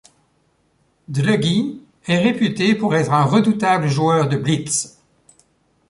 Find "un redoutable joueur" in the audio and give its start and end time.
3.13-4.29